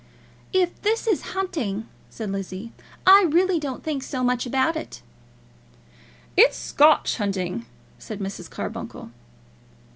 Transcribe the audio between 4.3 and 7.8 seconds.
about it." "It's Scotch hunting,"